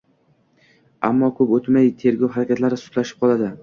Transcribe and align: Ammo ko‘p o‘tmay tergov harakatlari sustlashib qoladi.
Ammo 1.11 1.31
ko‘p 1.41 1.55
o‘tmay 1.59 1.95
tergov 2.03 2.37
harakatlari 2.39 2.85
sustlashib 2.85 3.25
qoladi. 3.27 3.57